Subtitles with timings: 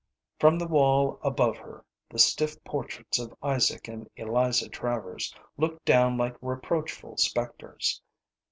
[0.39, 6.17] From the wall above her, the stiff portraits of Isaac and Eliza Travers looked down
[6.17, 8.01] like reproachful spectres.